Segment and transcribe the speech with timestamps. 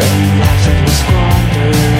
[0.00, 1.99] Nothing was squandered